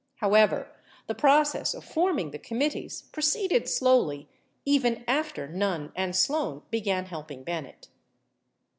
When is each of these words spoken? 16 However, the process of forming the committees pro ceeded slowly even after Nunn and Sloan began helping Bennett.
16 0.15 0.27
However, 0.31 0.71
the 1.05 1.13
process 1.13 1.75
of 1.75 1.83
forming 1.85 2.31
the 2.31 2.39
committees 2.39 3.03
pro 3.11 3.21
ceeded 3.21 3.67
slowly 3.67 4.27
even 4.65 5.03
after 5.07 5.47
Nunn 5.47 5.91
and 5.95 6.15
Sloan 6.15 6.63
began 6.71 7.05
helping 7.05 7.43
Bennett. 7.43 7.87